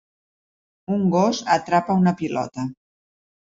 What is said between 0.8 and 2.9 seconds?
Un gos atrapa una pilota